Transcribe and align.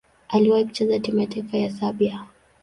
Aliwahi 0.29 0.65
kucheza 0.65 0.99
timu 0.99 1.19
ya 1.19 1.27
taifa 1.27 1.57
ya 1.57 1.69
Serbia. 1.69 2.25